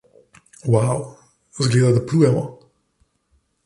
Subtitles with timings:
[0.75, 0.97] Wau!
[1.65, 2.45] Zgleda, da plujemo!